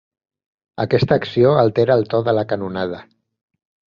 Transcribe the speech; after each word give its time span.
Aquesta 0.85 1.17
acció 1.23 1.51
altera 1.65 1.97
el 2.01 2.05
to 2.13 2.21
de 2.29 2.35
la 2.39 2.47
"canonada". 2.53 3.05